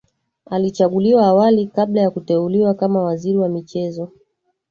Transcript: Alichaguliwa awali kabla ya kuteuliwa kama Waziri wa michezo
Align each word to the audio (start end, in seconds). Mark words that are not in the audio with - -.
Alichaguliwa 0.45 1.27
awali 1.27 1.67
kabla 1.67 2.01
ya 2.01 2.09
kuteuliwa 2.11 2.73
kama 2.73 3.03
Waziri 3.03 3.37
wa 3.37 3.49
michezo 3.49 4.11